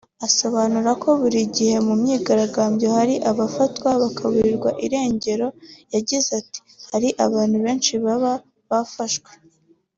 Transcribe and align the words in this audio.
Asobanura 0.27 0.91
ko 1.03 1.09
buri 1.21 1.41
gihe 1.55 1.75
mu 1.87 1.93
myigaragambyo 2.01 2.87
hari 2.97 3.15
abafatwa 3.31 3.89
bakaburirwa 4.01 4.69
irengeroYagize 4.85 6.29
ati”Hari 6.41 7.09
abantu 7.25 7.57
benshi 7.65 7.91
baba 8.05 8.33
bafashwe 8.69 9.31